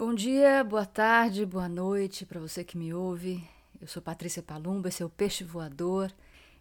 Bom 0.00 0.14
dia, 0.14 0.64
boa 0.64 0.86
tarde, 0.86 1.44
boa 1.44 1.68
noite 1.68 2.24
para 2.24 2.40
você 2.40 2.64
que 2.64 2.78
me 2.78 2.94
ouve. 2.94 3.46
Eu 3.78 3.86
sou 3.86 4.00
Patrícia 4.00 4.42
Palumba, 4.42 4.88
esse 4.88 5.02
é 5.02 5.04
o 5.04 5.10
Peixe 5.10 5.44
Voador. 5.44 6.10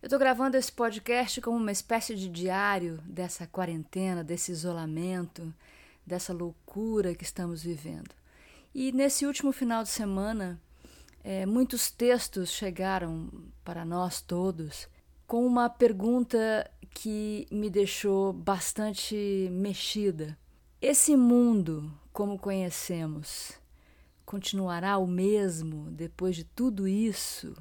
Eu 0.02 0.08
estou 0.08 0.20
gravando 0.20 0.58
esse 0.58 0.70
podcast 0.70 1.40
como 1.40 1.56
uma 1.56 1.72
espécie 1.72 2.16
de 2.16 2.28
diário 2.28 3.00
dessa 3.06 3.48
quarentena, 3.48 4.26
desse 4.26 4.52
isolamento, 4.52 5.54
dessa 6.06 6.34
loucura 6.34 7.16
que 7.16 7.24
estamos 7.24 7.64
vivendo. 7.64 8.14
E 8.76 8.92
nesse 8.92 9.26
último 9.26 9.54
final 9.54 9.84
de 9.84 9.90
semana, 9.90 10.60
é, 11.24 11.46
muitos 11.46 11.90
textos 11.90 12.50
chegaram 12.50 13.30
para 13.64 13.86
nós 13.86 14.20
todos 14.20 14.90
com 15.26 15.48
uma 15.48 15.70
pergunta 15.70 16.70
que 16.90 17.48
me 17.50 17.70
deixou 17.70 18.34
bastante 18.34 19.48
mexida. 19.50 20.38
Esse 20.82 21.16
mundo 21.16 21.90
como 22.12 22.38
conhecemos 22.38 23.60
continuará 24.30 24.98
o 25.00 25.08
mesmo 25.08 25.90
depois 25.90 26.36
de 26.36 26.44
tudo 26.44 26.88
isso 26.88 27.56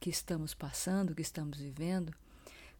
que 0.00 0.08
estamos 0.08 0.54
passando, 0.54 1.14
que 1.14 1.20
estamos 1.20 1.58
vivendo, 1.58 2.10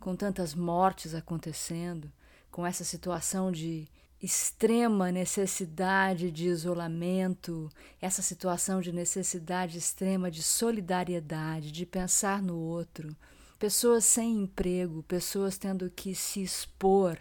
com 0.00 0.16
tantas 0.16 0.54
mortes 0.54 1.14
acontecendo, 1.14 2.10
com 2.50 2.66
essa 2.66 2.82
situação 2.82 3.52
de 3.52 3.88
extrema 4.22 5.12
necessidade 5.12 6.30
de 6.30 6.46
isolamento, 6.46 7.68
essa 8.00 8.22
situação 8.22 8.80
de 8.80 8.90
necessidade 8.90 9.76
extrema 9.76 10.30
de 10.30 10.42
solidariedade, 10.42 11.70
de 11.70 11.84
pensar 11.84 12.42
no 12.42 12.56
outro, 12.56 13.14
pessoas 13.58 14.06
sem 14.06 14.44
emprego, 14.44 15.02
pessoas 15.02 15.58
tendo 15.58 15.90
que 15.90 16.14
se 16.14 16.42
expor 16.42 17.18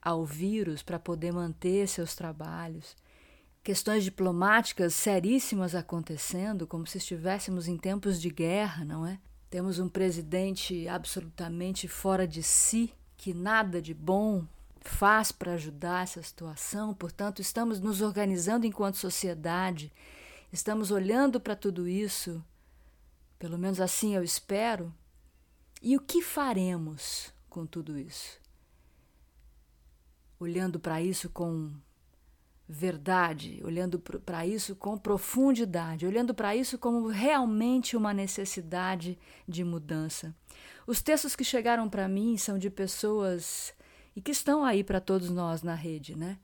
ao 0.00 0.24
vírus 0.24 0.82
para 0.82 0.98
poder 0.98 1.32
manter 1.32 1.86
seus 1.86 2.14
trabalhos 2.14 2.96
questões 3.68 4.02
diplomáticas 4.02 4.94
seríssimas 4.94 5.74
acontecendo, 5.74 6.66
como 6.66 6.86
se 6.86 6.96
estivéssemos 6.96 7.68
em 7.68 7.76
tempos 7.76 8.18
de 8.18 8.30
guerra, 8.30 8.82
não 8.82 9.06
é? 9.06 9.20
Temos 9.50 9.78
um 9.78 9.90
presidente 9.90 10.88
absolutamente 10.88 11.86
fora 11.86 12.26
de 12.26 12.42
si, 12.42 12.90
que 13.14 13.34
nada 13.34 13.82
de 13.82 13.92
bom 13.92 14.46
faz 14.80 15.30
para 15.30 15.52
ajudar 15.52 16.04
essa 16.04 16.22
situação, 16.22 16.94
portanto, 16.94 17.42
estamos 17.42 17.78
nos 17.78 18.00
organizando 18.00 18.64
enquanto 18.64 18.96
sociedade, 18.96 19.92
estamos 20.50 20.90
olhando 20.90 21.38
para 21.38 21.54
tudo 21.54 21.86
isso, 21.86 22.42
pelo 23.38 23.58
menos 23.58 23.82
assim 23.82 24.14
eu 24.14 24.24
espero. 24.24 24.90
E 25.82 25.94
o 25.94 26.00
que 26.00 26.22
faremos 26.22 27.34
com 27.50 27.66
tudo 27.66 27.98
isso? 27.98 28.40
Olhando 30.40 30.80
para 30.80 31.02
isso 31.02 31.28
com 31.28 31.70
verdade, 32.68 33.60
olhando 33.64 33.98
para 33.98 34.46
isso 34.46 34.76
com 34.76 34.98
profundidade, 34.98 36.06
olhando 36.06 36.34
para 36.34 36.54
isso 36.54 36.76
como 36.76 37.08
realmente 37.08 37.96
uma 37.96 38.12
necessidade 38.12 39.18
de 39.48 39.64
mudança. 39.64 40.34
Os 40.86 41.00
textos 41.00 41.34
que 41.34 41.44
chegaram 41.44 41.88
para 41.88 42.06
mim 42.06 42.36
são 42.36 42.58
de 42.58 42.68
pessoas 42.68 43.72
e 44.14 44.20
que 44.20 44.32
estão 44.32 44.64
aí 44.64 44.84
para 44.84 45.00
todos 45.00 45.30
nós 45.30 45.62
na 45.62 45.74
rede, 45.74 46.14
né? 46.14 46.38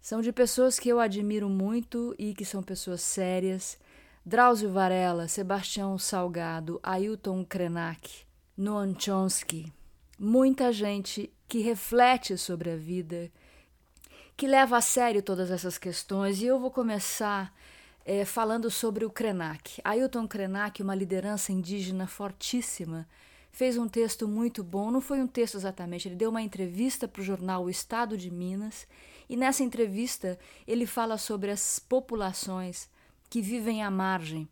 São 0.00 0.20
de 0.20 0.32
pessoas 0.32 0.78
que 0.78 0.88
eu 0.88 0.98
admiro 0.98 1.48
muito 1.48 2.14
e 2.18 2.34
que 2.34 2.44
são 2.44 2.62
pessoas 2.62 3.00
sérias. 3.00 3.78
Drauzio 4.24 4.70
Varela, 4.70 5.28
Sebastião 5.28 5.96
Salgado, 5.98 6.80
Ailton 6.82 7.44
Krenak, 7.44 8.24
Noam 8.56 8.94
Chomsky. 8.98 9.72
Muita 10.18 10.72
gente 10.72 11.32
que 11.46 11.58
reflete 11.60 12.36
sobre 12.36 12.70
a 12.70 12.76
vida, 12.76 13.30
que 14.36 14.46
leva 14.46 14.76
a 14.76 14.80
sério 14.80 15.22
todas 15.22 15.50
essas 15.50 15.78
questões. 15.78 16.42
E 16.42 16.46
eu 16.46 16.60
vou 16.60 16.70
começar 16.70 17.52
é, 18.04 18.24
falando 18.24 18.70
sobre 18.70 19.04
o 19.04 19.10
Krenak. 19.10 19.80
Ailton 19.82 20.28
Krenak, 20.28 20.82
uma 20.82 20.94
liderança 20.94 21.52
indígena 21.52 22.06
fortíssima, 22.06 23.08
fez 23.50 23.78
um 23.78 23.88
texto 23.88 24.28
muito 24.28 24.62
bom. 24.62 24.90
Não 24.90 25.00
foi 25.00 25.20
um 25.20 25.26
texto 25.26 25.56
exatamente, 25.56 26.06
ele 26.06 26.16
deu 26.16 26.30
uma 26.30 26.42
entrevista 26.42 27.08
para 27.08 27.22
o 27.22 27.24
jornal 27.24 27.64
O 27.64 27.70
Estado 27.70 28.16
de 28.16 28.30
Minas. 28.30 28.86
E 29.28 29.36
nessa 29.36 29.64
entrevista 29.64 30.38
ele 30.66 30.86
fala 30.86 31.16
sobre 31.16 31.50
as 31.50 31.78
populações 31.78 32.88
que 33.30 33.40
vivem 33.40 33.82
à 33.82 33.90
margem 33.90 34.48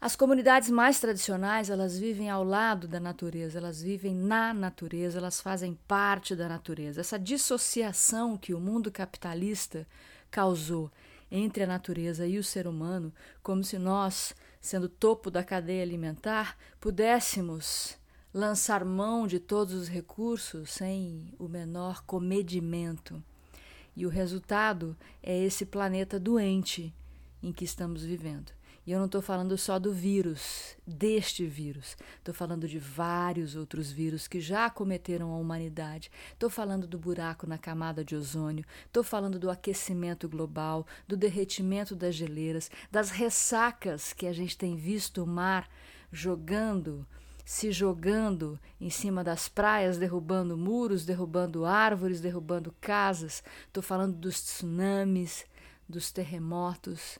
as 0.00 0.14
comunidades 0.14 0.70
mais 0.70 1.00
tradicionais, 1.00 1.70
elas 1.70 1.98
vivem 1.98 2.30
ao 2.30 2.44
lado 2.44 2.86
da 2.86 3.00
natureza, 3.00 3.58
elas 3.58 3.82
vivem 3.82 4.14
na 4.14 4.54
natureza, 4.54 5.18
elas 5.18 5.40
fazem 5.40 5.76
parte 5.88 6.36
da 6.36 6.48
natureza. 6.48 7.00
Essa 7.00 7.18
dissociação 7.18 8.36
que 8.36 8.54
o 8.54 8.60
mundo 8.60 8.92
capitalista 8.92 9.84
causou 10.30 10.88
entre 11.30 11.64
a 11.64 11.66
natureza 11.66 12.28
e 12.28 12.38
o 12.38 12.44
ser 12.44 12.68
humano, 12.68 13.12
como 13.42 13.64
se 13.64 13.76
nós, 13.76 14.36
sendo 14.60 14.88
topo 14.88 15.32
da 15.32 15.42
cadeia 15.42 15.82
alimentar, 15.82 16.56
pudéssemos 16.80 17.98
lançar 18.32 18.84
mão 18.84 19.26
de 19.26 19.40
todos 19.40 19.74
os 19.74 19.88
recursos 19.88 20.70
sem 20.70 21.34
o 21.40 21.48
menor 21.48 22.04
comedimento. 22.04 23.20
E 23.96 24.06
o 24.06 24.08
resultado 24.08 24.96
é 25.20 25.36
esse 25.36 25.66
planeta 25.66 26.20
doente 26.20 26.94
em 27.42 27.52
que 27.52 27.64
estamos 27.64 28.04
vivendo. 28.04 28.57
E 28.88 28.92
eu 28.92 28.98
não 28.98 29.04
estou 29.04 29.20
falando 29.20 29.58
só 29.58 29.78
do 29.78 29.92
vírus, 29.92 30.74
deste 30.86 31.44
vírus. 31.44 31.94
Estou 32.16 32.32
falando 32.32 32.66
de 32.66 32.78
vários 32.78 33.54
outros 33.54 33.92
vírus 33.92 34.26
que 34.26 34.40
já 34.40 34.64
acometeram 34.64 35.30
a 35.30 35.36
humanidade. 35.36 36.10
Estou 36.32 36.48
falando 36.48 36.86
do 36.86 36.98
buraco 36.98 37.46
na 37.46 37.58
camada 37.58 38.02
de 38.02 38.16
ozônio. 38.16 38.64
Estou 38.86 39.04
falando 39.04 39.38
do 39.38 39.50
aquecimento 39.50 40.26
global, 40.26 40.86
do 41.06 41.18
derretimento 41.18 41.94
das 41.94 42.14
geleiras, 42.14 42.70
das 42.90 43.10
ressacas 43.10 44.14
que 44.14 44.26
a 44.26 44.32
gente 44.32 44.56
tem 44.56 44.74
visto 44.74 45.22
o 45.22 45.26
mar 45.26 45.68
jogando 46.10 47.06
se 47.44 47.70
jogando 47.70 48.58
em 48.80 48.88
cima 48.88 49.22
das 49.22 49.50
praias, 49.50 49.98
derrubando 49.98 50.56
muros, 50.56 51.04
derrubando 51.04 51.66
árvores, 51.66 52.22
derrubando 52.22 52.74
casas. 52.80 53.44
Estou 53.66 53.82
falando 53.82 54.16
dos 54.16 54.40
tsunamis, 54.40 55.44
dos 55.86 56.10
terremotos 56.10 57.18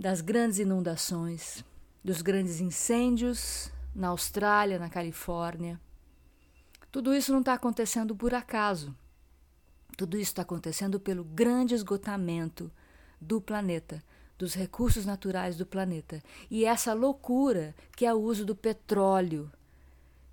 das 0.00 0.22
grandes 0.22 0.58
inundações, 0.58 1.62
dos 2.02 2.22
grandes 2.22 2.58
incêndios 2.58 3.70
na 3.94 4.08
Austrália, 4.08 4.78
na 4.78 4.88
Califórnia. 4.88 5.78
Tudo 6.90 7.14
isso 7.14 7.32
não 7.32 7.40
está 7.40 7.52
acontecendo 7.52 8.16
por 8.16 8.32
acaso. 8.32 8.96
Tudo 9.98 10.16
isso 10.16 10.30
está 10.30 10.40
acontecendo 10.40 10.98
pelo 10.98 11.22
grande 11.22 11.74
esgotamento 11.74 12.72
do 13.20 13.42
planeta, 13.42 14.02
dos 14.38 14.54
recursos 14.54 15.04
naturais 15.04 15.58
do 15.58 15.66
planeta. 15.66 16.22
E 16.50 16.64
essa 16.64 16.94
loucura 16.94 17.74
que 17.94 18.06
é 18.06 18.14
o 18.14 18.22
uso 18.22 18.46
do 18.46 18.56
petróleo, 18.56 19.52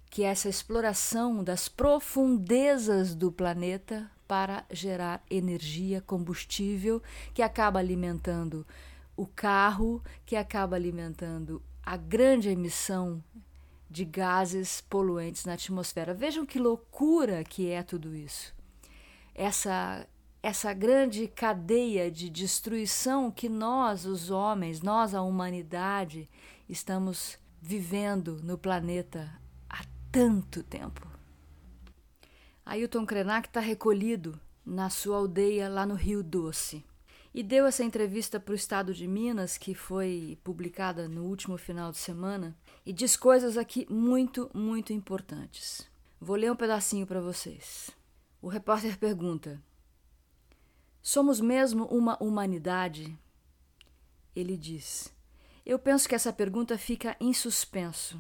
que 0.10 0.24
é 0.24 0.28
essa 0.28 0.48
exploração 0.48 1.44
das 1.44 1.68
profundezas 1.68 3.14
do 3.14 3.34
planeta 3.34 4.10
para 4.26 4.64
gerar 4.72 5.22
energia, 5.30 6.00
combustível, 6.00 7.04
que 7.34 7.42
acaba 7.42 7.80
alimentando 7.80 8.66
o 9.18 9.26
carro 9.26 10.02
que 10.26 10.36
acaba 10.36 10.76
alimentando 10.76 11.62
a 11.84 11.98
grande 11.98 12.50
emissão 12.50 13.22
de 13.90 14.06
gases 14.06 14.80
poluentes 14.82 15.44
na 15.44 15.54
atmosfera. 15.54 16.14
Vejam 16.14 16.46
que 16.46 16.60
loucura 16.60 17.44
que 17.44 17.70
é 17.72 17.82
tudo 17.82 18.16
isso. 18.16 18.54
Essa 19.34 20.08
essa 20.44 20.72
grande 20.72 21.28
cadeia 21.28 22.12
de 22.12 22.30
destruição 22.30 23.30
que 23.32 23.50
nós, 23.50 24.06
os 24.06 24.30
homens, 24.30 24.82
nós, 24.82 25.14
a 25.16 25.22
humanidade, 25.22 26.30
estamos 26.70 27.38
vivendo 27.60 28.40
no 28.44 28.58
planeta 28.58 29.30
há 29.68 29.84
tanto 30.12 30.64
tempo. 30.64 31.06
Ailton 32.66 33.06
Krenak 33.06 33.50
está 33.50 33.60
recolhido 33.60 34.40
na 34.66 34.90
sua 34.90 35.18
aldeia 35.18 35.68
lá 35.68 35.86
no 35.86 35.96
Rio 35.96 36.24
Doce 36.24 36.86
e 37.38 37.44
deu 37.44 37.68
essa 37.68 37.84
entrevista 37.84 38.40
para 38.40 38.54
o 38.54 38.56
Estado 38.56 38.96
de 38.96 39.08
Minas, 39.08 39.60
que 39.60 39.76
foi 39.76 40.40
publicada 40.44 41.08
no 41.08 41.26
último 41.26 41.56
final 41.56 41.92
de 41.92 42.00
semana, 42.00 42.58
e 42.84 42.92
diz 42.92 43.16
coisas 43.16 43.60
aqui 43.60 43.86
muito, 43.94 44.50
muito 44.56 44.92
importantes. 44.92 45.88
Vou 46.20 46.36
ler 46.36 46.52
um 46.52 46.56
pedacinho 46.56 47.06
para 47.06 47.22
vocês. 47.22 47.92
O 48.42 48.48
repórter 48.48 48.98
pergunta: 48.98 49.62
Somos 51.00 51.40
mesmo 51.40 51.86
uma 51.86 52.18
humanidade? 52.20 53.16
Ele 54.36 54.58
diz: 54.58 55.14
Eu 55.64 55.78
penso 55.78 56.10
que 56.10 56.16
essa 56.16 56.34
pergunta 56.34 56.76
fica 56.76 57.16
em 57.20 57.36
suspenso. 57.36 58.20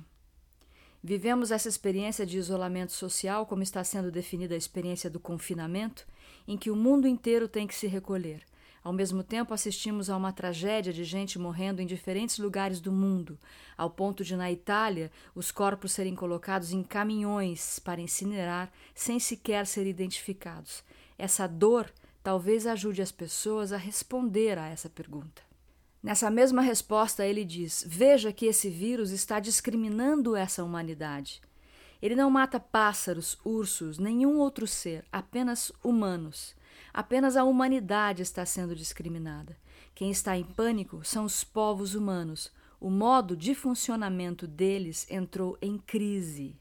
Vivemos 1.03 1.49
essa 1.49 1.67
experiência 1.67 2.23
de 2.23 2.37
isolamento 2.37 2.91
social, 2.91 3.47
como 3.47 3.63
está 3.63 3.83
sendo 3.83 4.11
definida 4.11 4.53
a 4.53 4.59
experiência 4.59 5.09
do 5.09 5.19
confinamento, 5.19 6.05
em 6.47 6.55
que 6.55 6.69
o 6.69 6.75
mundo 6.75 7.07
inteiro 7.07 7.47
tem 7.47 7.65
que 7.65 7.73
se 7.73 7.87
recolher 7.87 8.45
ao 8.87 8.93
mesmo 8.93 9.21
tempo, 9.21 9.53
assistimos 9.53 10.09
a 10.09 10.15
uma 10.15 10.31
tragédia 10.31 10.93
de 10.93 11.03
gente 11.03 11.37
morrendo 11.37 11.81
em 11.81 11.85
diferentes 11.85 12.37
lugares 12.37 12.79
do 12.79 12.89
mundo, 12.89 13.37
ao 13.77 13.89
ponto 13.89 14.23
de, 14.23 14.33
na 14.33 14.49
Itália, 14.49 15.11
os 15.35 15.51
corpos 15.51 15.91
serem 15.91 16.15
colocados 16.15 16.71
em 16.71 16.81
caminhões 16.81 17.79
para 17.79 17.99
incinerar 17.99 18.71
sem 18.95 19.19
sequer 19.19 19.67
ser 19.67 19.85
identificados. 19.85 20.85
Essa 21.17 21.47
dor 21.47 21.91
talvez 22.23 22.65
ajude 22.65 23.01
as 23.01 23.11
pessoas 23.11 23.73
a 23.73 23.77
responder 23.77 24.57
a 24.57 24.69
essa 24.69 24.89
pergunta. 24.89 25.41
Nessa 26.01 26.31
mesma 26.31 26.61
resposta, 26.61 27.25
ele 27.25 27.43
diz: 27.43 27.83
Veja 27.85 28.31
que 28.31 28.45
esse 28.45 28.69
vírus 28.69 29.11
está 29.11 29.41
discriminando 29.41 30.33
essa 30.33 30.63
humanidade. 30.63 31.41
Ele 32.01 32.15
não 32.15 32.31
mata 32.31 32.57
pássaros, 32.57 33.37
ursos, 33.43 33.99
nenhum 33.99 34.37
outro 34.37 34.65
ser, 34.65 35.03
apenas 35.11 35.73
humanos. 35.83 36.55
Apenas 36.97 37.37
a 37.37 37.43
humanidade 37.43 38.23
está 38.23 38.43
sendo 38.43 38.75
discriminada. 38.75 39.55
Quem 39.93 40.09
está 40.09 40.35
em 40.35 40.43
pânico 40.43 41.05
são 41.05 41.25
os 41.25 41.43
povos 41.43 41.93
humanos. 41.93 42.51
O 42.79 42.89
modo 42.89 43.37
de 43.37 43.53
funcionamento 43.53 44.47
deles 44.47 45.05
entrou 45.07 45.55
em 45.61 45.77
crise. 45.77 46.59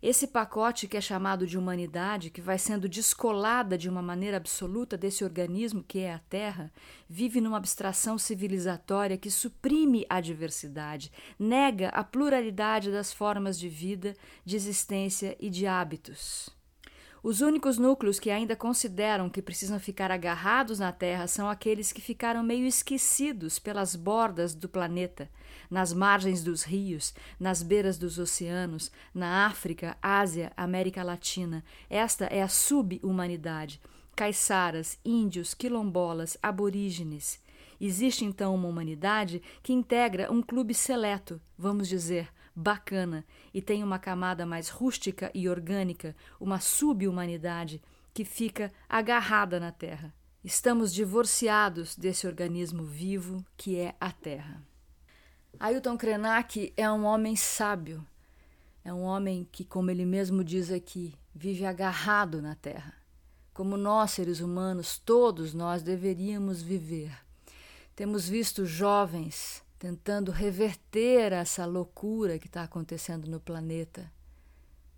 Esse 0.00 0.28
pacote 0.28 0.86
que 0.86 0.96
é 0.96 1.00
chamado 1.00 1.44
de 1.44 1.58
humanidade, 1.58 2.30
que 2.30 2.40
vai 2.40 2.56
sendo 2.56 2.88
descolada 2.88 3.76
de 3.76 3.88
uma 3.88 4.00
maneira 4.00 4.36
absoluta 4.36 4.96
desse 4.96 5.24
organismo 5.24 5.82
que 5.82 5.98
é 5.98 6.14
a 6.14 6.20
Terra, 6.20 6.72
vive 7.08 7.40
numa 7.40 7.56
abstração 7.56 8.16
civilizatória 8.16 9.18
que 9.18 9.28
suprime 9.28 10.06
a 10.08 10.20
diversidade, 10.20 11.10
nega 11.36 11.88
a 11.88 12.04
pluralidade 12.04 12.92
das 12.92 13.12
formas 13.12 13.58
de 13.58 13.68
vida, 13.68 14.14
de 14.44 14.54
existência 14.54 15.36
e 15.40 15.50
de 15.50 15.66
hábitos. 15.66 16.54
Os 17.24 17.40
únicos 17.40 17.78
núcleos 17.78 18.20
que 18.20 18.28
ainda 18.30 18.54
consideram 18.54 19.30
que 19.30 19.40
precisam 19.40 19.80
ficar 19.80 20.10
agarrados 20.10 20.78
na 20.78 20.92
Terra 20.92 21.26
são 21.26 21.48
aqueles 21.48 21.90
que 21.90 22.02
ficaram 22.02 22.42
meio 22.42 22.66
esquecidos 22.66 23.58
pelas 23.58 23.96
bordas 23.96 24.54
do 24.54 24.68
planeta, 24.68 25.30
nas 25.70 25.90
margens 25.94 26.44
dos 26.44 26.64
rios, 26.64 27.14
nas 27.40 27.62
beiras 27.62 27.96
dos 27.96 28.18
oceanos, 28.18 28.92
na 29.14 29.46
África, 29.46 29.96
Ásia, 30.02 30.52
América 30.54 31.02
Latina. 31.02 31.64
Esta 31.88 32.26
é 32.26 32.42
a 32.42 32.48
sub-humanidade. 32.48 33.80
Caiçaras, 34.14 34.98
índios, 35.02 35.54
quilombolas, 35.54 36.36
aborígenes. 36.42 37.40
Existe 37.80 38.26
então 38.26 38.54
uma 38.54 38.68
humanidade 38.68 39.40
que 39.62 39.72
integra 39.72 40.30
um 40.30 40.42
clube 40.42 40.74
seleto, 40.74 41.40
vamos 41.56 41.88
dizer, 41.88 42.28
bacana 42.54 43.24
e 43.52 43.60
tem 43.60 43.82
uma 43.82 43.98
camada 43.98 44.46
mais 44.46 44.68
rústica 44.68 45.30
e 45.34 45.48
orgânica, 45.48 46.14
uma 46.38 46.60
sub-humanidade 46.60 47.82
que 48.12 48.24
fica 48.24 48.72
agarrada 48.88 49.58
na 49.58 49.72
Terra. 49.72 50.14
Estamos 50.44 50.92
divorciados 50.92 51.96
desse 51.96 52.26
organismo 52.26 52.84
vivo 52.84 53.44
que 53.56 53.78
é 53.78 53.94
a 54.00 54.12
Terra. 54.12 54.62
Ailton 55.58 55.96
Krenak 55.96 56.72
é 56.76 56.90
um 56.90 57.04
homem 57.04 57.34
sábio, 57.34 58.06
é 58.84 58.92
um 58.92 59.02
homem 59.02 59.48
que, 59.50 59.64
como 59.64 59.90
ele 59.90 60.04
mesmo 60.04 60.44
diz 60.44 60.70
aqui, 60.70 61.14
vive 61.34 61.64
agarrado 61.64 62.42
na 62.42 62.54
Terra. 62.54 62.94
Como 63.54 63.76
nós, 63.76 64.10
seres 64.10 64.40
humanos, 64.40 64.98
todos 64.98 65.54
nós 65.54 65.82
deveríamos 65.82 66.60
viver. 66.60 67.16
Temos 67.96 68.28
visto 68.28 68.66
jovens 68.66 69.63
tentando 69.84 70.32
reverter 70.32 71.30
essa 71.34 71.66
loucura 71.66 72.38
que 72.38 72.46
está 72.46 72.62
acontecendo 72.62 73.30
no 73.30 73.38
planeta. 73.38 74.10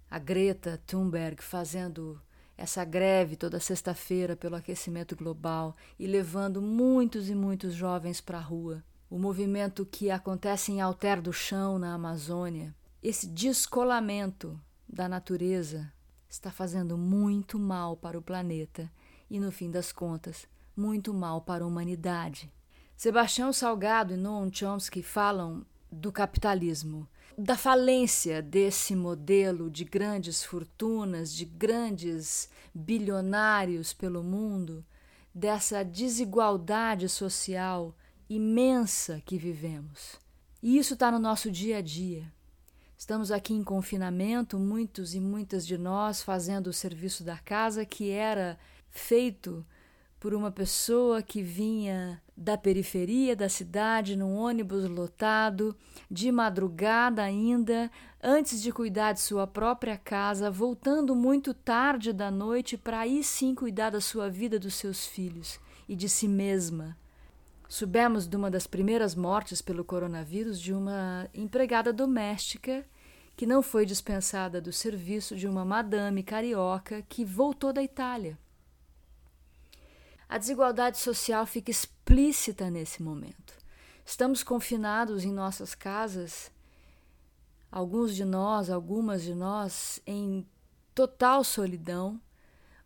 A 0.08 0.16
Greta 0.16 0.80
Thunberg 0.86 1.42
fazendo 1.42 2.22
essa 2.56 2.84
greve 2.84 3.34
toda 3.34 3.58
sexta-feira 3.58 4.36
pelo 4.36 4.54
aquecimento 4.54 5.16
global 5.16 5.74
e 5.98 6.06
levando 6.06 6.62
muitos 6.62 7.28
e 7.28 7.34
muitos 7.34 7.74
jovens 7.74 8.20
para 8.20 8.38
a 8.38 8.40
rua. 8.40 8.80
O 9.10 9.18
movimento 9.18 9.84
que 9.84 10.08
acontece 10.08 10.70
em 10.70 10.80
Alter 10.80 11.20
do 11.20 11.32
Chão, 11.32 11.80
na 11.80 11.92
Amazônia, 11.92 12.72
esse 13.02 13.26
descolamento 13.26 14.56
da 14.88 15.08
natureza 15.08 15.92
está 16.28 16.52
fazendo 16.52 16.96
muito 16.96 17.58
mal 17.58 17.96
para 17.96 18.16
o 18.16 18.22
planeta 18.22 18.88
e, 19.28 19.40
no 19.40 19.50
fim 19.50 19.68
das 19.68 19.90
contas, 19.90 20.46
muito 20.76 21.12
mal 21.12 21.40
para 21.40 21.64
a 21.64 21.66
humanidade. 21.66 22.52
Sebastião 22.96 23.52
Salgado 23.52 24.14
e 24.14 24.16
Noam 24.16 24.50
Chomsky 24.50 25.02
falam 25.02 25.66
do 25.92 26.10
capitalismo, 26.10 27.06
da 27.36 27.54
falência 27.54 28.40
desse 28.40 28.96
modelo 28.96 29.70
de 29.70 29.84
grandes 29.84 30.42
fortunas, 30.42 31.30
de 31.30 31.44
grandes 31.44 32.48
bilionários 32.74 33.92
pelo 33.92 34.22
mundo, 34.22 34.82
dessa 35.34 35.84
desigualdade 35.84 37.06
social 37.06 37.94
imensa 38.30 39.20
que 39.26 39.36
vivemos. 39.36 40.18
E 40.62 40.78
isso 40.78 40.94
está 40.94 41.10
no 41.10 41.18
nosso 41.18 41.50
dia 41.50 41.76
a 41.76 41.82
dia. 41.82 42.32
Estamos 42.96 43.30
aqui 43.30 43.52
em 43.52 43.62
confinamento, 43.62 44.58
muitos 44.58 45.14
e 45.14 45.20
muitas 45.20 45.66
de 45.66 45.76
nós 45.76 46.22
fazendo 46.22 46.68
o 46.68 46.72
serviço 46.72 47.22
da 47.22 47.36
casa 47.36 47.84
que 47.84 48.08
era 48.08 48.58
feito 48.88 49.66
por 50.18 50.34
uma 50.34 50.50
pessoa 50.50 51.22
que 51.22 51.42
vinha 51.42 52.20
da 52.36 52.56
periferia 52.56 53.34
da 53.34 53.48
cidade 53.48 54.16
num 54.16 54.34
ônibus 54.34 54.84
lotado, 54.88 55.76
de 56.10 56.30
madrugada 56.30 57.22
ainda, 57.22 57.90
antes 58.22 58.60
de 58.60 58.72
cuidar 58.72 59.12
de 59.12 59.20
sua 59.20 59.46
própria 59.46 59.96
casa, 59.96 60.50
voltando 60.50 61.14
muito 61.14 61.54
tarde 61.54 62.12
da 62.12 62.30
noite 62.30 62.76
para 62.76 63.00
aí 63.00 63.22
sim 63.22 63.54
cuidar 63.54 63.90
da 63.90 64.00
sua 64.00 64.28
vida, 64.28 64.58
dos 64.58 64.74
seus 64.74 65.06
filhos 65.06 65.58
e 65.88 65.94
de 65.94 66.08
si 66.08 66.28
mesma. 66.28 66.96
Soubemos 67.68 68.28
de 68.28 68.36
uma 68.36 68.50
das 68.50 68.66
primeiras 68.66 69.14
mortes 69.14 69.60
pelo 69.60 69.84
coronavírus 69.84 70.60
de 70.60 70.72
uma 70.72 71.28
empregada 71.34 71.92
doméstica 71.92 72.84
que 73.36 73.46
não 73.46 73.60
foi 73.60 73.84
dispensada 73.84 74.60
do 74.60 74.72
serviço 74.72 75.36
de 75.36 75.46
uma 75.46 75.64
madame 75.64 76.22
carioca 76.22 77.02
que 77.08 77.24
voltou 77.24 77.72
da 77.72 77.82
Itália. 77.82 78.38
A 80.28 80.38
desigualdade 80.38 80.98
social 80.98 81.46
fica 81.46 81.70
explícita 81.70 82.68
nesse 82.68 83.02
momento. 83.02 83.54
Estamos 84.04 84.42
confinados 84.42 85.24
em 85.24 85.32
nossas 85.32 85.74
casas, 85.74 86.50
alguns 87.70 88.14
de 88.14 88.24
nós, 88.24 88.68
algumas 88.68 89.22
de 89.22 89.34
nós, 89.34 90.00
em 90.06 90.46
total 90.94 91.44
solidão, 91.44 92.20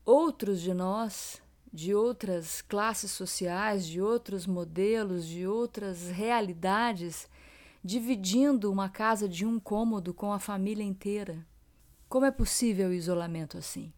outros 0.04 0.60
de 0.60 0.74
nós, 0.74 1.40
de 1.72 1.94
outras 1.94 2.60
classes 2.60 3.10
sociais, 3.10 3.86
de 3.86 4.02
outros 4.02 4.46
modelos, 4.46 5.26
de 5.26 5.46
outras 5.46 6.08
realidades, 6.08 7.28
dividindo 7.82 8.70
uma 8.70 8.88
casa 8.88 9.28
de 9.28 9.46
um 9.46 9.58
cômodo 9.58 10.12
com 10.12 10.32
a 10.32 10.38
família 10.38 10.84
inteira. 10.84 11.46
Como 12.08 12.26
é 12.26 12.30
possível 12.30 12.90
o 12.90 12.92
isolamento 12.92 13.56
assim? 13.56 13.92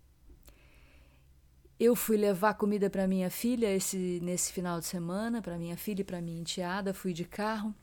Eu 1.85 1.97
fui 1.97 2.17
levar 2.17 2.55
comida 2.55 2.89
para 2.89 3.09
minha 3.09 3.29
filha 3.29 3.67
esse, 3.67 4.21
nesse 4.23 4.53
final 4.53 4.79
de 4.79 4.87
semana, 4.87 5.43
para 5.43 5.59
minha 5.59 5.77
filha 5.77 6.03
e 6.03 6.05
para 6.05 6.21
minha 6.21 6.41
enteada. 6.41 6.95
Fui 6.95 7.13
de 7.13 7.25
carro, 7.25 7.75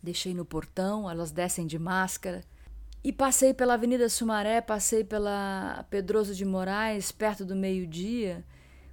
deixei 0.00 0.32
no 0.32 0.44
portão, 0.44 1.10
elas 1.10 1.32
descem 1.32 1.66
de 1.66 1.76
máscara. 1.76 2.44
E 3.02 3.12
passei 3.12 3.52
pela 3.52 3.74
Avenida 3.74 4.08
Sumaré, 4.08 4.60
passei 4.60 5.02
pela 5.02 5.84
Pedroso 5.90 6.36
de 6.36 6.44
Moraes, 6.44 7.10
perto 7.10 7.44
do 7.44 7.56
meio-dia. 7.56 8.44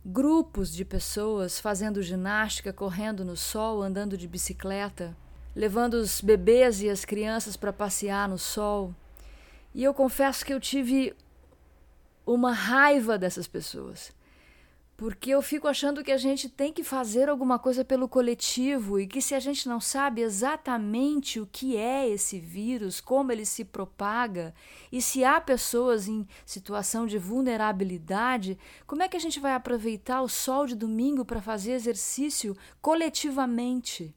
Grupos 0.03 0.73
de 0.73 0.83
pessoas 0.83 1.59
fazendo 1.59 2.01
ginástica, 2.01 2.73
correndo 2.73 3.23
no 3.23 3.37
sol, 3.37 3.83
andando 3.83 4.17
de 4.17 4.27
bicicleta, 4.27 5.15
levando 5.55 5.93
os 5.93 6.21
bebês 6.21 6.81
e 6.81 6.89
as 6.89 7.05
crianças 7.05 7.55
para 7.55 7.71
passear 7.71 8.27
no 8.27 8.39
sol. 8.39 8.95
E 9.75 9.83
eu 9.83 9.93
confesso 9.93 10.43
que 10.43 10.51
eu 10.51 10.59
tive 10.59 11.13
uma 12.33 12.51
raiva 12.51 13.17
dessas 13.17 13.47
pessoas. 13.47 14.11
Porque 14.97 15.29
eu 15.29 15.43
fico 15.43 15.67
achando 15.67 16.03
que 16.03 16.11
a 16.11 16.17
gente 16.17 16.49
tem 16.49 16.73
que 16.73 16.83
fazer 16.83 17.29
alguma 17.29 17.59
coisa 17.59 17.85
pelo 17.85 18.09
coletivo 18.09 18.99
e 18.99 19.05
que 19.05 19.21
se 19.21 19.35
a 19.35 19.39
gente 19.39 19.69
não 19.69 19.79
sabe 19.79 20.21
exatamente 20.21 21.39
o 21.39 21.45
que 21.45 21.77
é 21.77 22.09
esse 22.09 22.39
vírus, 22.39 22.99
como 22.99 23.31
ele 23.31 23.45
se 23.45 23.63
propaga 23.63 24.55
e 24.91 24.99
se 24.99 25.23
há 25.23 25.39
pessoas 25.39 26.07
em 26.07 26.27
situação 26.43 27.05
de 27.05 27.19
vulnerabilidade, 27.19 28.57
como 28.87 29.03
é 29.03 29.07
que 29.07 29.15
a 29.15 29.19
gente 29.19 29.39
vai 29.39 29.53
aproveitar 29.53 30.23
o 30.23 30.27
sol 30.27 30.65
de 30.65 30.75
domingo 30.75 31.23
para 31.23 31.43
fazer 31.43 31.73
exercício 31.73 32.57
coletivamente? 32.81 34.15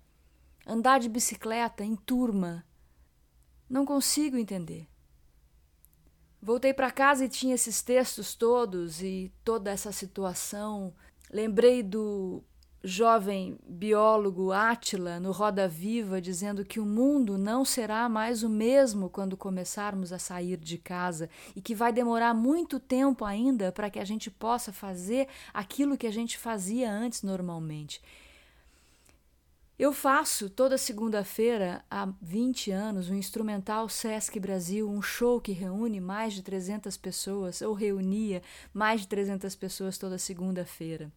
Andar 0.67 0.99
de 0.99 1.11
bicicleta 1.11 1.85
em 1.85 1.95
turma? 1.95 2.65
Não 3.69 3.85
consigo 3.85 4.39
entender. 4.39 4.90
Voltei 6.43 6.73
para 6.73 6.91
casa 6.91 7.25
e 7.25 7.29
tinha 7.29 7.55
esses 7.55 7.83
textos 7.83 8.35
todos 8.35 9.03
e 9.03 9.31
toda 9.45 9.71
essa 9.71 9.93
situação. 9.93 10.95
Lembrei 11.31 11.83
do 11.83 12.43
jovem 12.83 13.59
biólogo 13.69 14.51
Átila 14.51 15.21
no 15.21 15.33
Roda 15.33 15.69
Viva 15.69 16.19
dizendo 16.19 16.65
que 16.65 16.81
o 16.81 16.87
mundo 16.87 17.37
não 17.37 17.63
será 17.63 18.09
mais 18.09 18.43
o 18.43 18.49
mesmo 18.49 19.11
quando 19.11 19.37
começarmos 19.37 20.15
a 20.15 20.19
sair 20.19 20.57
de 20.57 20.79
casa 20.79 21.29
e 21.55 21.61
que 21.61 21.75
vai 21.75 21.93
demorar 21.93 22.33
muito 22.33 22.81
tempo 22.81 23.25
ainda 23.27 23.71
para 23.71 23.91
que 23.91 23.99
a 23.99 24.05
gente 24.05 24.31
possa 24.31 24.73
fazer 24.73 25.29
aquilo 25.53 25.99
que 25.99 26.07
a 26.07 26.13
gente 26.13 26.39
fazia 26.39 26.91
antes 26.91 27.23
normalmente. 27.23 28.01
Eu 29.81 29.95
faço 29.95 30.51
toda 30.51 30.77
segunda-feira, 30.77 31.83
há 31.91 32.07
20 32.21 32.71
anos, 32.71 33.09
um 33.09 33.15
instrumental 33.15 33.89
Sesc 33.89 34.39
Brasil, 34.39 34.87
um 34.87 35.01
show 35.01 35.41
que 35.41 35.53
reúne 35.53 35.99
mais 36.03 36.35
de 36.35 36.43
300 36.43 36.99
pessoas, 36.99 37.63
ou 37.63 37.73
reunia 37.73 38.43
mais 38.75 39.01
de 39.01 39.09
300 39.09 39.57
pessoas 39.57 39.97
toda 39.97 40.19
segunda-feira. 40.19 41.11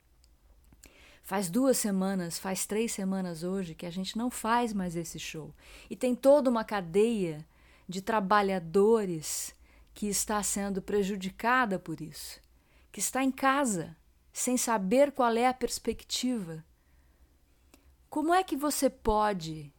Faz 1.22 1.50
duas 1.50 1.76
semanas, 1.76 2.40
faz 2.40 2.66
três 2.66 2.94
semanas 2.94 3.44
hoje 3.44 3.76
que 3.76 3.86
a 3.86 3.92
gente 3.92 4.18
não 4.18 4.32
faz 4.32 4.72
mais 4.72 4.96
esse 4.96 5.20
show. 5.20 5.54
E 5.90 5.96
tem 5.98 6.16
toda 6.16 6.50
uma 6.50 6.64
cadeia 6.64 7.46
de 7.86 8.02
trabalhadores 8.02 9.54
que 9.94 10.08
está 10.08 10.42
sendo 10.42 10.82
prejudicada 10.82 11.78
por 11.78 12.00
isso, 12.00 12.40
que 12.94 13.02
está 13.02 13.22
em 13.22 13.32
casa, 13.32 13.94
sem 14.32 14.56
saber 14.56 15.12
qual 15.12 15.34
é 15.36 15.48
a 15.48 15.54
perspectiva. 15.54 16.64
Como 18.14 18.32
é 18.32 18.44
que 18.44 18.56
você 18.56 18.92
pode 18.92 19.74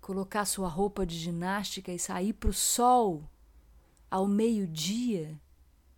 colocar 0.00 0.44
sua 0.44 0.68
roupa 0.68 1.04
de 1.04 1.18
ginástica 1.18 1.92
e 1.92 1.98
sair 1.98 2.32
para 2.32 2.50
o 2.50 2.52
sol 2.52 3.28
ao 4.08 4.28
meio-dia 4.28 5.36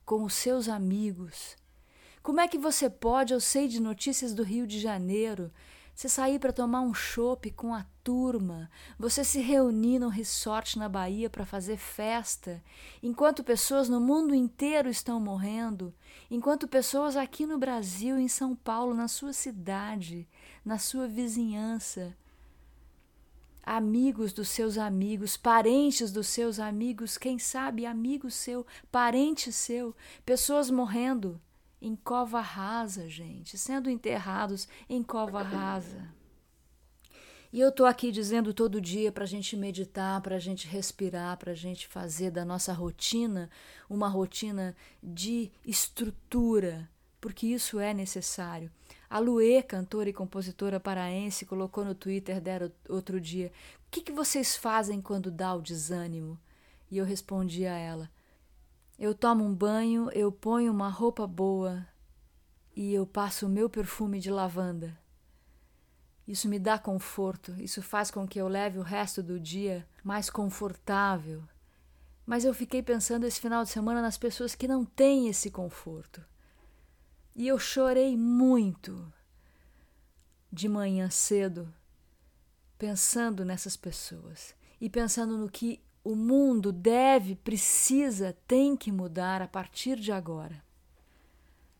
com 0.06 0.24
os 0.24 0.32
seus 0.32 0.70
amigos? 0.70 1.54
Como 2.22 2.40
é 2.40 2.48
que 2.48 2.56
você 2.56 2.88
pode, 2.88 3.34
eu 3.34 3.40
sei 3.42 3.68
de 3.68 3.78
notícias 3.78 4.32
do 4.32 4.42
Rio 4.42 4.66
de 4.66 4.80
Janeiro, 4.80 5.52
você 5.98 6.08
sair 6.08 6.38
para 6.38 6.52
tomar 6.52 6.80
um 6.82 6.94
chopp 6.94 7.50
com 7.50 7.74
a 7.74 7.84
turma, 8.04 8.70
você 8.96 9.24
se 9.24 9.40
reunir 9.40 9.98
num 9.98 10.06
resort 10.06 10.78
na 10.78 10.88
Bahia 10.88 11.28
para 11.28 11.44
fazer 11.44 11.76
festa, 11.76 12.62
enquanto 13.02 13.42
pessoas 13.42 13.88
no 13.88 14.00
mundo 14.00 14.32
inteiro 14.32 14.88
estão 14.88 15.18
morrendo, 15.18 15.92
enquanto 16.30 16.68
pessoas 16.68 17.16
aqui 17.16 17.44
no 17.44 17.58
Brasil, 17.58 18.16
em 18.16 18.28
São 18.28 18.54
Paulo, 18.54 18.94
na 18.94 19.08
sua 19.08 19.32
cidade, 19.32 20.28
na 20.64 20.78
sua 20.78 21.08
vizinhança, 21.08 22.16
amigos 23.64 24.32
dos 24.32 24.50
seus 24.50 24.78
amigos, 24.78 25.36
parentes 25.36 26.12
dos 26.12 26.28
seus 26.28 26.60
amigos, 26.60 27.18
quem 27.18 27.40
sabe 27.40 27.84
amigo 27.84 28.30
seu, 28.30 28.64
parente 28.92 29.50
seu, 29.50 29.96
pessoas 30.24 30.70
morrendo 30.70 31.40
em 31.80 31.94
cova 31.94 32.40
rasa, 32.40 33.08
gente, 33.08 33.56
sendo 33.56 33.88
enterrados 33.88 34.68
em 34.88 35.02
cova 35.02 35.42
rasa. 35.42 36.18
E 37.50 37.60
eu 37.60 37.70
estou 37.70 37.86
aqui 37.86 38.12
dizendo 38.12 38.52
todo 38.52 38.80
dia 38.80 39.10
para 39.10 39.24
a 39.24 39.26
gente 39.26 39.56
meditar, 39.56 40.20
para 40.20 40.36
a 40.36 40.38
gente 40.38 40.66
respirar, 40.66 41.38
para 41.38 41.52
a 41.52 41.54
gente 41.54 41.88
fazer 41.88 42.30
da 42.30 42.44
nossa 42.44 42.74
rotina 42.74 43.48
uma 43.88 44.06
rotina 44.06 44.76
de 45.02 45.50
estrutura, 45.64 46.88
porque 47.18 47.46
isso 47.46 47.80
é 47.80 47.94
necessário. 47.94 48.70
A 49.08 49.18
Luê, 49.18 49.62
cantora 49.62 50.10
e 50.10 50.12
compositora 50.12 50.78
paraense, 50.78 51.46
colocou 51.46 51.86
no 51.86 51.94
Twitter 51.94 52.38
dela 52.38 52.70
outro 52.86 53.18
dia: 53.18 53.50
O 53.86 53.90
que, 53.90 54.02
que 54.02 54.12
vocês 54.12 54.54
fazem 54.54 55.00
quando 55.00 55.30
dá 55.30 55.54
o 55.54 55.62
desânimo? 55.62 56.38
E 56.90 56.98
eu 56.98 57.04
respondi 57.06 57.64
a 57.64 57.74
ela: 57.74 58.10
eu 58.98 59.14
tomo 59.14 59.44
um 59.44 59.54
banho, 59.54 60.10
eu 60.12 60.32
ponho 60.32 60.72
uma 60.72 60.88
roupa 60.88 61.26
boa 61.26 61.86
e 62.74 62.92
eu 62.92 63.06
passo 63.06 63.46
o 63.46 63.48
meu 63.48 63.70
perfume 63.70 64.18
de 64.18 64.30
lavanda. 64.30 64.98
Isso 66.26 66.48
me 66.48 66.58
dá 66.58 66.78
conforto, 66.78 67.54
isso 67.58 67.80
faz 67.80 68.10
com 68.10 68.26
que 68.26 68.40
eu 68.40 68.48
leve 68.48 68.78
o 68.78 68.82
resto 68.82 69.22
do 69.22 69.38
dia 69.38 69.88
mais 70.02 70.28
confortável. 70.28 71.42
Mas 72.26 72.44
eu 72.44 72.52
fiquei 72.52 72.82
pensando 72.82 73.24
esse 73.24 73.40
final 73.40 73.64
de 73.64 73.70
semana 73.70 74.02
nas 74.02 74.18
pessoas 74.18 74.54
que 74.54 74.68
não 74.68 74.84
têm 74.84 75.28
esse 75.28 75.50
conforto. 75.50 76.22
E 77.34 77.46
eu 77.46 77.58
chorei 77.58 78.16
muito 78.16 79.10
de 80.52 80.68
manhã 80.68 81.08
cedo, 81.08 81.72
pensando 82.76 83.44
nessas 83.44 83.76
pessoas 83.76 84.54
e 84.80 84.90
pensando 84.90 85.38
no 85.38 85.48
que 85.48 85.80
o 86.08 86.16
mundo 86.16 86.72
deve, 86.72 87.34
precisa, 87.36 88.34
tem 88.46 88.74
que 88.74 88.90
mudar 88.90 89.42
a 89.42 89.46
partir 89.46 90.00
de 90.00 90.10
agora. 90.10 90.64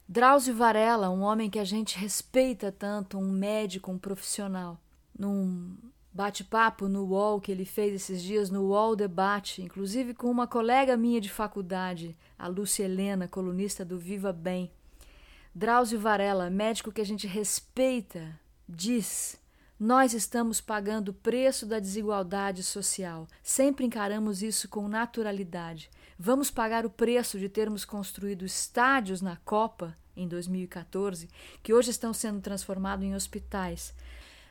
Drauzio 0.07 0.55
Varela, 0.55 1.09
um 1.09 1.23
homem 1.23 1.49
que 1.49 1.59
a 1.59 1.65
gente 1.65 1.97
respeita 1.99 2.71
tanto, 2.71 3.17
um 3.17 3.31
médico, 3.31 3.91
um 3.91 3.97
profissional, 3.97 4.79
num 5.19 5.75
bate-papo 6.13 6.91
no 6.91 7.07
UOL 7.07 7.41
que 7.41 7.51
ele 7.51 7.65
fez 7.65 7.95
esses 7.95 8.23
dias, 8.23 8.51
no 8.51 8.65
UOL 8.65 8.95
Debate, 8.95 9.63
inclusive 9.63 10.13
com 10.13 10.31
uma 10.31 10.47
colega 10.47 10.95
minha 10.95 11.23
de 11.23 11.31
faculdade, 11.31 12.15
a 12.39 12.47
Lúcia 12.49 12.85
Helena, 12.85 13.27
colunista 13.27 13.83
do 13.83 13.99
Viva 13.99 14.31
Bem. 14.31 14.71
Drauzio 15.55 15.99
Varela, 15.99 16.51
médico 16.51 16.93
que 16.93 17.01
a 17.01 17.07
gente 17.07 17.27
respeita, 17.27 18.39
diz 18.69 19.38
nós 19.79 20.13
estamos 20.13 20.61
pagando 20.61 21.11
o 21.11 21.15
preço 21.15 21.65
da 21.65 21.79
desigualdade 21.79 22.65
social. 22.65 23.29
Sempre 23.45 23.87
encaramos 23.87 24.43
isso 24.43 24.69
com 24.69 24.89
naturalidade. 24.89 25.89
Vamos 26.19 26.51
pagar 26.51 26.85
o 26.85 26.91
preço 26.91 27.39
de 27.39 27.49
termos 27.49 27.85
construído 27.85 28.45
estádios 28.45 29.23
na 29.23 29.37
Copa 29.37 29.97
em 30.17 30.27
2014, 30.27 31.29
que 31.63 31.73
hoje 31.73 31.91
estão 31.91 32.13
sendo 32.13 32.41
transformados 32.41 33.05
em 33.05 33.15
hospitais. 33.15 33.95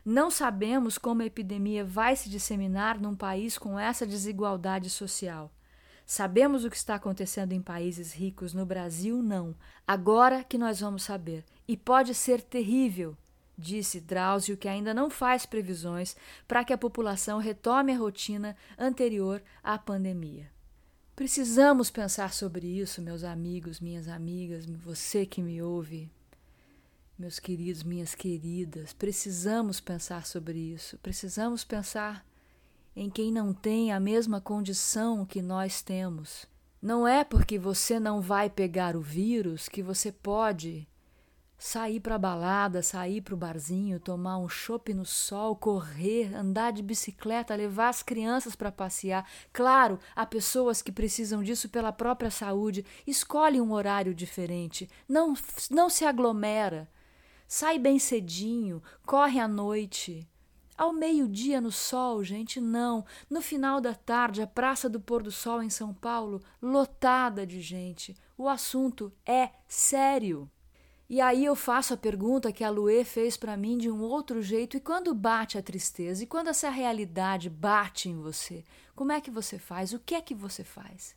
Não 0.05 0.31
sabemos 0.31 0.98
como 0.98 1.22
a 1.22 1.25
epidemia 1.25 1.84
vai 1.84 2.15
se 2.15 2.29
disseminar 2.29 2.98
num 2.98 3.13
país 3.13 3.57
com 3.57 3.77
essa 3.77 4.07
desigualdade 4.07 4.89
social. 4.89 5.51
Sabemos 6.05 6.63
o 6.63 6.69
que 6.69 6.77
está 6.77 6.96
acontecendo 6.96 7.51
em 7.51 7.62
países 7.62 8.13
ricos, 8.13 8.53
no 8.53 8.65
Brasil, 8.65 9.22
não. 9.22 9.53
Agora 9.86 10.41
que 10.46 10.57
nós 10.57 10.79
vamos 10.79 11.03
saber. 11.03 11.43
E 11.67 11.75
pode 11.75 12.13
ser 12.13 12.41
terrível 12.41 13.17
disse 13.57 13.99
Drauzio 13.99 14.55
que 14.55 14.67
ainda 14.67 14.93
não 14.93 15.09
faz 15.09 15.45
previsões 15.45 16.15
para 16.47 16.63
que 16.63 16.71
a 16.71 16.77
população 16.77 17.39
retome 17.39 17.91
a 17.91 17.97
rotina 17.97 18.55
anterior 18.77 19.41
à 19.63 19.77
pandemia. 19.77 20.49
Precisamos 21.15 21.89
pensar 21.89 22.31
sobre 22.31 22.67
isso, 22.67 23.01
meus 23.01 23.23
amigos, 23.23 23.79
minhas 23.79 24.07
amigas, 24.07 24.65
você 24.65 25.25
que 25.25 25.41
me 25.41 25.59
ouve, 25.61 26.11
meus 27.17 27.39
queridos, 27.39 27.81
minhas 27.81 28.13
queridas. 28.13 28.93
Precisamos 28.93 29.79
pensar 29.79 30.27
sobre 30.27 30.59
isso. 30.59 30.99
Precisamos 30.99 31.63
pensar 31.63 32.23
em 32.95 33.09
quem 33.09 33.31
não 33.31 33.51
tem 33.51 33.91
a 33.91 33.99
mesma 33.99 34.39
condição 34.39 35.25
que 35.25 35.41
nós 35.41 35.81
temos. 35.81 36.45
Não 36.79 37.07
é 37.07 37.23
porque 37.23 37.57
você 37.57 37.99
não 37.99 38.21
vai 38.21 38.49
pegar 38.49 38.95
o 38.95 39.01
vírus 39.01 39.67
que 39.67 39.81
você 39.81 40.11
pode 40.11 40.87
Sair 41.59 41.99
para 41.99 42.19
balada, 42.19 42.83
sair 42.83 43.19
para 43.19 43.33
o 43.33 43.37
barzinho, 43.37 43.99
tomar 43.99 44.37
um 44.37 44.47
chopp 44.47 44.93
no 44.93 45.03
sol, 45.03 45.55
correr, 45.55 46.31
andar 46.35 46.71
de 46.71 46.83
bicicleta, 46.83 47.55
levar 47.55 47.89
as 47.89 48.03
crianças 48.03 48.55
para 48.55 48.71
passear. 48.71 49.27
Claro, 49.51 49.99
há 50.15 50.23
pessoas 50.23 50.83
que 50.83 50.91
precisam 50.91 51.41
disso 51.41 51.67
pela 51.67 51.91
própria 51.91 52.29
saúde. 52.29 52.85
Escolhe 53.07 53.59
um 53.59 53.71
horário 53.71 54.13
diferente. 54.13 54.87
Não, 55.09 55.33
não 55.71 55.89
se 55.89 56.05
aglomera. 56.05 56.87
Sai 57.47 57.79
bem 57.79 57.97
cedinho, 57.97 58.83
corre 59.03 59.39
à 59.39 59.47
noite. 59.47 60.29
Ao 60.77 60.93
meio-dia 60.93 61.59
no 61.59 61.71
sol, 61.71 62.23
gente, 62.23 62.61
não. 62.61 63.03
No 63.27 63.41
final 63.41 63.81
da 63.81 63.95
tarde, 63.95 64.43
a 64.43 64.47
Praça 64.47 64.87
do 64.87 64.99
Pôr 64.99 65.23
do 65.23 65.31
Sol 65.31 65.63
em 65.63 65.71
São 65.71 65.91
Paulo, 65.91 66.39
lotada 66.61 67.47
de 67.47 67.59
gente. 67.61 68.15
O 68.37 68.47
assunto 68.47 69.11
é 69.25 69.49
sério. 69.67 70.47
E 71.09 71.21
aí 71.21 71.45
eu 71.45 71.55
faço 71.55 71.93
a 71.93 71.97
pergunta 71.97 72.51
que 72.51 72.63
a 72.63 72.69
Luê 72.69 73.05
fez 73.05 73.37
para 73.37 73.55
mim 73.55 73.77
de 73.77 73.89
um 73.89 74.01
outro 74.01 74.41
jeito, 74.41 74.75
e 74.75 74.81
quando 74.81 75.15
bate 75.15 75.57
a 75.57 75.63
tristeza, 75.63 76.23
e 76.23 76.27
quando 76.27 76.49
essa 76.49 76.69
realidade 76.69 77.49
bate 77.49 78.09
em 78.09 78.19
você, 78.19 78.63
como 78.93 79.11
é 79.11 79.21
que 79.21 79.31
você 79.31 79.57
faz? 79.57 79.93
O 79.93 79.99
que 79.99 80.15
é 80.15 80.21
que 80.21 80.35
você 80.35 80.63
faz? 80.63 81.15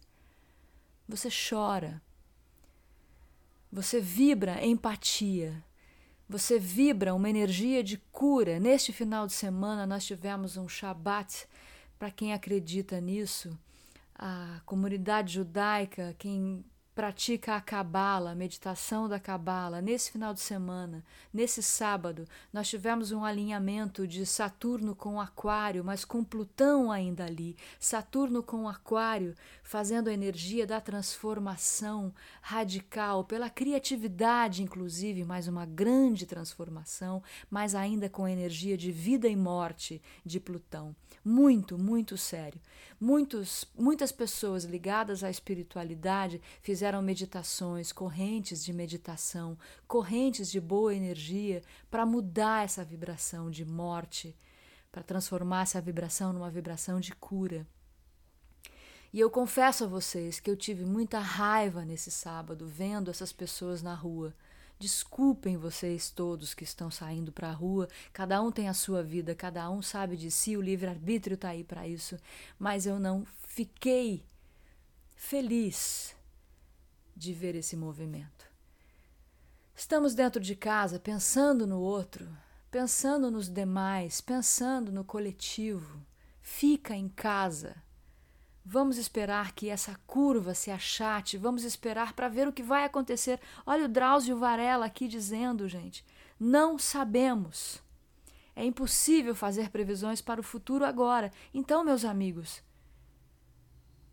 Você 1.09 1.29
chora. 1.31 2.01
Você 3.73 4.01
vibra 4.01 4.65
empatia. 4.65 5.65
Você 6.29 6.59
vibra 6.59 7.13
uma 7.13 7.29
energia 7.29 7.83
de 7.83 7.99
cura. 8.13 8.61
Neste 8.61 8.93
final 8.93 9.27
de 9.27 9.33
semana 9.33 9.87
nós 9.87 10.07
tivemos 10.07 10.57
um 10.57 10.69
Shabat, 10.69 11.49
para 11.99 12.11
quem 12.11 12.33
acredita 12.33 13.01
nisso, 13.01 13.59
a 14.15 14.61
comunidade 14.65 15.35
judaica, 15.35 16.15
quem 16.19 16.65
pratica 17.01 17.57
a 17.57 17.63
cabala, 17.63 18.33
a 18.33 18.35
meditação 18.35 19.09
da 19.09 19.19
cabala, 19.19 19.81
nesse 19.81 20.13
final 20.13 20.35
de 20.35 20.41
semana, 20.41 21.03
nesse 21.33 21.63
sábado, 21.63 22.29
nós 22.53 22.69
tivemos 22.69 23.11
um 23.11 23.25
alinhamento 23.25 24.07
de 24.07 24.27
Saturno 24.27 24.95
com 24.95 25.19
Aquário, 25.19 25.83
mas 25.83 26.05
com 26.05 26.23
Plutão 26.23 26.93
ainda 26.93 27.25
ali. 27.25 27.57
Saturno 27.79 28.43
com 28.43 28.69
Aquário, 28.69 29.35
fazendo 29.63 30.09
a 30.09 30.13
energia 30.13 30.67
da 30.67 30.79
transformação 30.79 32.13
radical, 32.43 33.25
pela 33.25 33.49
criatividade, 33.49 34.63
inclusive, 34.63 35.25
mais 35.25 35.49
uma 35.49 35.65
grande 35.65 36.27
transformação, 36.27 37.23
mas 37.49 37.75
ainda 37.75 38.11
com 38.11 38.27
a 38.27 38.31
energia 38.31 38.77
de 38.77 38.93
vida 38.93 39.27
e 39.27 39.35
morte 39.35 40.03
de 40.23 40.39
Plutão. 40.39 40.95
Muito, 41.25 41.79
muito 41.79 42.19
sério. 42.19 42.61
Muitos, 43.01 43.65
muitas 43.75 44.13
pessoas 44.13 44.65
ligadas 44.65 45.25
à 45.25 45.31
espiritualidade 45.31 46.41
fizeram 46.61 46.90
meditações, 47.01 47.93
correntes 47.93 48.65
de 48.65 48.73
meditação, 48.73 49.57
correntes 49.87 50.51
de 50.51 50.61
boa 50.61 50.95
energia 50.95 51.63
para 51.91 52.07
mudar 52.07 52.65
essa 52.65 52.85
vibração 52.85 53.51
de 53.51 53.65
morte, 53.65 54.35
para 54.91 55.03
transformar 55.03 55.63
essa 55.63 55.81
vibração 55.81 56.33
numa 56.33 56.51
vibração 56.51 56.99
de 56.99 57.15
cura. 57.15 57.67
E 59.13 59.21
eu 59.21 59.31
confesso 59.31 59.85
a 59.85 59.89
vocês 59.89 60.41
que 60.41 60.51
eu 60.51 60.57
tive 60.57 60.85
muita 60.85 61.19
raiva 61.19 61.85
nesse 61.85 62.11
sábado 62.11 62.67
vendo 62.67 63.11
essas 63.11 63.33
pessoas 63.33 63.83
na 63.83 63.95
rua, 63.95 64.35
Desculpem 64.81 65.59
vocês 65.59 66.09
todos 66.09 66.55
que 66.55 66.65
estão 66.65 66.91
saindo 66.91 67.31
para 67.31 67.51
a 67.51 67.53
rua, 67.53 67.87
cada 68.15 68.41
um 68.41 68.51
tem 68.51 68.67
a 68.67 68.73
sua 68.73 69.03
vida, 69.03 69.35
cada 69.35 69.69
um 69.71 69.83
sabe 69.83 70.17
de 70.17 70.31
si, 70.31 70.57
o 70.57 70.63
livre-arbítrio 70.63 71.35
está 71.35 71.51
aí 71.51 71.63
para 71.63 71.87
isso, 71.87 72.17
mas 72.59 72.87
eu 72.87 72.99
não 72.99 73.27
fiquei 73.47 74.25
feliz 75.15 76.17
de 77.21 77.35
ver 77.35 77.55
esse 77.55 77.77
movimento. 77.77 78.51
Estamos 79.75 80.15
dentro 80.15 80.41
de 80.41 80.57
casa 80.57 80.99
pensando 80.99 81.67
no 81.67 81.79
outro, 81.79 82.27
pensando 82.71 83.31
nos 83.31 83.47
demais, 83.47 84.23
pensando 84.23 84.91
no 84.91 85.05
coletivo. 85.05 86.01
Fica 86.41 86.97
em 86.97 87.11
casa. 87.11 87.77
Vamos 88.65 88.97
esperar 88.97 89.53
que 89.53 89.69
essa 89.69 89.95
curva 90.07 90.55
se 90.55 90.71
achate, 90.71 91.37
vamos 91.37 91.63
esperar 91.63 92.15
para 92.15 92.29
ver 92.29 92.49
o 92.49 92.53
que 92.53 92.63
vai 92.63 92.85
acontecer. 92.85 93.39
Olha 93.67 93.85
o 93.85 93.89
Drauzio 93.89 94.39
Varela 94.39 94.87
aqui 94.87 95.07
dizendo, 95.07 95.69
gente, 95.69 96.03
não 96.39 96.79
sabemos. 96.79 97.83
É 98.57 98.65
impossível 98.65 99.35
fazer 99.35 99.69
previsões 99.69 100.23
para 100.23 100.41
o 100.41 100.45
futuro 100.45 100.87
agora. 100.87 101.31
Então, 101.53 101.85
meus 101.85 102.05
amigos, 102.05 102.63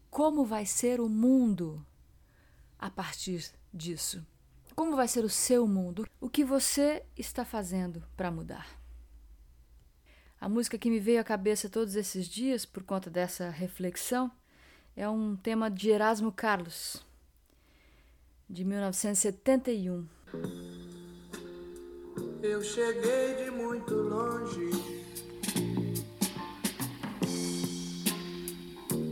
como 0.09 0.43
vai 0.43 0.65
ser 0.65 0.99
o 0.99 1.07
mundo 1.07 1.85
a 2.79 2.89
partir 2.89 3.51
disso? 3.73 4.25
Como 4.75 4.95
vai 4.95 5.07
ser 5.07 5.25
o 5.25 5.29
seu 5.29 5.67
mundo? 5.67 6.07
O 6.21 6.29
que 6.29 6.43
você 6.43 7.03
está 7.17 7.43
fazendo 7.43 8.03
para 8.15 8.29
mudar? 8.29 8.67
A 10.39 10.47
música 10.47 10.77
que 10.77 10.89
me 10.89 10.99
veio 10.99 11.19
à 11.19 11.23
cabeça 11.23 11.67
todos 11.67 11.95
esses 11.95 12.27
dias 12.27 12.65
por 12.65 12.83
conta 12.83 13.09
dessa 13.09 13.49
reflexão 13.49 14.31
é 14.95 15.09
um 15.09 15.35
tema 15.35 15.69
de 15.69 15.89
Erasmo 15.89 16.31
Carlos, 16.31 17.03
de 18.47 18.63
1971. 18.63 20.07
Eu 22.43 22.61
cheguei 22.63 23.43
de 23.43 23.49
muito 23.49 23.93
longe 23.95 24.69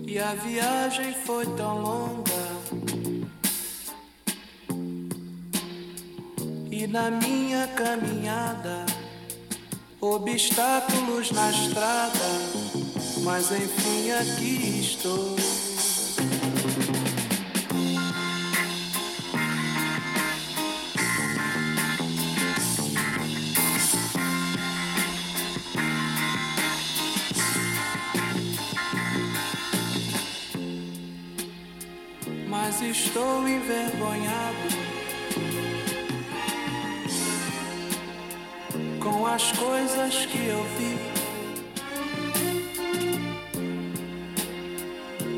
e 0.08 0.20
a 0.20 0.34
viagem 0.36 1.14
foi 1.26 1.46
tão 1.58 1.82
longa. 1.82 2.55
E 6.78 6.88
na 6.88 7.10
minha 7.10 7.68
caminhada, 7.68 8.86
obstáculos 10.02 11.32
na 11.32 11.50
estrada, 11.50 12.30
mas 13.24 13.50
enfim 13.50 14.12
aqui 14.12 14.82
estou. 14.82 15.45
Coisas 40.06 40.26
que 40.28 40.48
eu 40.48 40.64
vi. 40.78 40.98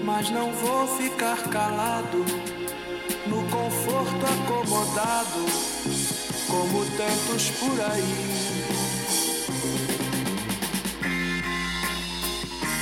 Mas 0.03 0.29
não 0.29 0.51
vou 0.51 0.87
ficar 0.97 1.37
calado 1.49 2.25
no 3.27 3.43
conforto 3.49 4.25
acomodado, 4.25 5.45
como 6.47 6.85
tantos 6.97 7.49
por 7.51 7.79
aí. 7.91 8.27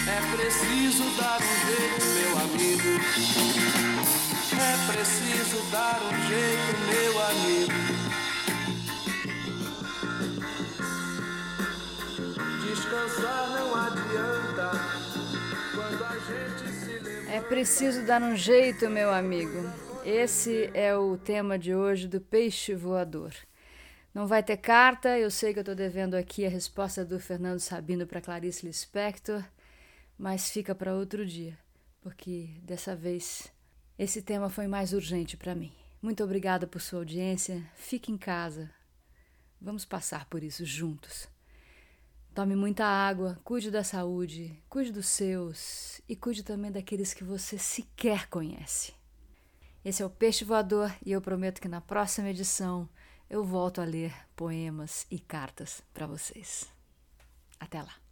É 0.08 0.36
preciso 0.36 1.04
dar 1.18 1.40
um 1.42 1.56
jeito, 1.68 2.06
meu 2.16 2.38
amigo. 2.46 2.90
É 4.58 4.92
preciso 4.92 5.58
dar 5.72 6.00
um 6.02 6.28
jeito, 6.28 6.78
meu 6.90 7.14
amigo. 7.28 7.95
Descansar 12.96 13.50
não 13.50 13.76
adianta 13.76 14.72
quando 15.76 16.06
a 16.06 16.18
gente 16.18 16.74
se 16.74 17.00
levanta. 17.00 17.32
É 17.32 17.42
preciso 17.42 18.06
dar 18.06 18.22
um 18.22 18.38
jeito, 18.38 18.90
meu 18.90 19.14
amigo. 19.14 19.70
Esse 20.06 20.72
é 20.74 20.96
o 20.96 21.18
tema 21.18 21.60
de 21.60 21.76
hoje 21.76 22.08
do 22.08 22.22
Peixe 22.22 22.74
Voador. 22.74 23.34
Não 24.14 24.26
vai 24.26 24.42
ter 24.42 24.56
carta, 24.56 25.20
eu 25.20 25.30
sei 25.30 25.52
que 25.52 25.60
eu 25.60 25.62
estou 25.62 25.76
devendo 25.76 26.16
aqui 26.16 26.46
a 26.46 26.50
resposta 26.50 27.04
do 27.04 27.20
Fernando 27.20 27.60
Sabino 27.60 28.08
para 28.08 28.22
Clarice 28.22 28.66
Lispector, 28.66 29.44
mas 30.18 30.50
fica 30.50 30.74
para 30.74 30.96
outro 30.96 31.26
dia, 31.26 31.58
porque 32.00 32.52
dessa 32.64 32.96
vez 32.96 33.52
esse 34.00 34.22
tema 34.22 34.50
foi 34.50 34.68
mais 34.68 34.94
urgente 34.94 35.36
para 35.36 35.54
mim. 35.54 35.74
Muito 36.02 36.24
obrigada 36.24 36.66
por 36.66 36.80
sua 36.80 37.00
audiência. 37.00 37.62
Fique 37.76 38.10
em 38.10 38.18
casa. 38.18 38.72
Vamos 39.60 39.84
passar 39.84 40.30
por 40.30 40.42
isso 40.44 40.64
juntos. 40.64 41.35
Tome 42.36 42.54
muita 42.54 42.86
água, 42.86 43.40
cuide 43.46 43.72
da 43.72 43.82
saúde, 43.82 44.62
cuide 44.68 44.92
dos 44.92 45.06
seus 45.06 46.02
e 46.08 46.18
cuide 46.18 46.44
também 46.44 46.70
daqueles 46.70 47.14
que 47.14 47.24
você 47.24 47.58
sequer 47.58 48.28
conhece. 48.28 48.94
Esse 49.86 50.04
é 50.04 50.06
o 50.06 50.10
Peixe 50.10 50.44
Voador 50.44 50.94
e 51.06 51.14
eu 51.14 51.22
prometo 51.22 51.62
que 51.62 51.70
na 51.70 51.80
próxima 51.80 52.30
edição 52.30 52.90
eu 53.30 53.42
volto 53.46 53.80
a 53.80 53.86
ler 53.86 54.14
poemas 54.36 55.08
e 55.10 55.18
cartas 55.18 55.82
para 55.94 56.08
vocês. 56.08 56.70
Até 57.58 57.82
lá! 57.82 58.05